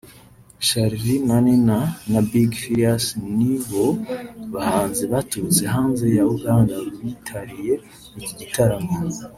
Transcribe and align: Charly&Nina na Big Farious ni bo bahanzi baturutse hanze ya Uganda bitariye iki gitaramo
Charly&Nina 0.67 1.79
na 2.11 2.19
Big 2.29 2.51
Farious 2.61 3.05
ni 3.37 3.51
bo 3.67 3.85
bahanzi 4.53 5.03
baturutse 5.11 5.63
hanze 5.75 6.05
ya 6.17 6.23
Uganda 6.35 6.75
bitariye 7.01 7.73
iki 8.19 8.33
gitaramo 8.39 8.89